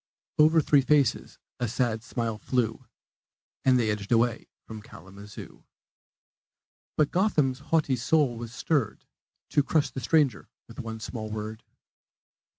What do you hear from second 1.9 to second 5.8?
smile flew, And they edged away from Kalamazoo.